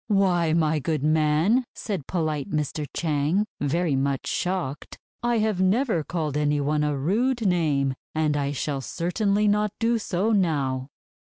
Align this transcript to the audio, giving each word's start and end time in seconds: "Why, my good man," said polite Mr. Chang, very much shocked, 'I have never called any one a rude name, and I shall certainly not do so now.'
"Why, 0.07 0.51
my 0.53 0.79
good 0.79 1.03
man," 1.03 1.63
said 1.75 2.07
polite 2.07 2.49
Mr. 2.49 2.87
Chang, 2.91 3.45
very 3.59 3.95
much 3.95 4.25
shocked, 4.25 4.97
'I 5.21 5.37
have 5.37 5.61
never 5.61 6.03
called 6.03 6.35
any 6.35 6.59
one 6.59 6.83
a 6.83 6.97
rude 6.97 7.45
name, 7.45 7.93
and 8.15 8.35
I 8.35 8.51
shall 8.51 8.81
certainly 8.81 9.47
not 9.47 9.69
do 9.77 9.99
so 9.99 10.31
now.' 10.31 10.89